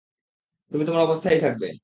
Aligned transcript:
তুমি 0.71 0.83
তোমার 0.85 1.01
অবস্থায়ই 1.03 1.39
থাকবে। 1.39 1.67